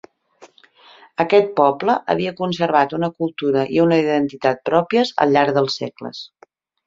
Aquest 1.23 1.51
poble 1.59 1.95
havia 2.13 2.31
conservat 2.39 2.95
una 2.99 3.11
cultura 3.19 3.67
i 3.75 3.83
una 3.85 4.01
identitat 4.05 4.63
pròpies 4.73 5.15
al 5.27 5.35
llarg 5.37 5.55
dels 5.59 5.77
segles. 5.83 6.25